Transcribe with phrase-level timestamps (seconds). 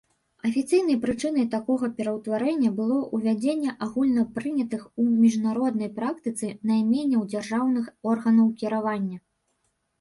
[0.47, 9.17] Афіцыйнай прычынай такога пераўтварэння было ўвядзенне агульнапрынятых у міжнароднай практыцы найменняў дзяржаўных органаў кіравання.